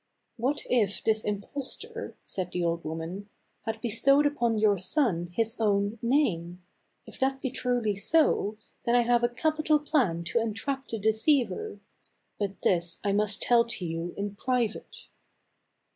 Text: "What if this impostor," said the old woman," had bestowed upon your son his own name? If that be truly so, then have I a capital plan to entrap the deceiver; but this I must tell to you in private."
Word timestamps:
"What 0.37 0.63
if 0.67 1.03
this 1.03 1.23
impostor," 1.23 2.15
said 2.25 2.51
the 2.51 2.63
old 2.63 2.83
woman," 2.83 3.29
had 3.67 3.79
bestowed 3.81 4.25
upon 4.25 4.57
your 4.57 4.79
son 4.79 5.27
his 5.31 5.55
own 5.59 5.99
name? 6.01 6.63
If 7.05 7.19
that 7.19 7.39
be 7.39 7.51
truly 7.51 7.95
so, 7.95 8.57
then 8.83 8.95
have 8.95 9.23
I 9.23 9.27
a 9.27 9.29
capital 9.29 9.77
plan 9.77 10.23
to 10.23 10.39
entrap 10.41 10.87
the 10.87 10.97
deceiver; 10.97 11.81
but 12.39 12.63
this 12.63 12.99
I 13.03 13.11
must 13.11 13.43
tell 13.43 13.63
to 13.63 13.85
you 13.85 14.15
in 14.17 14.33
private." 14.33 15.05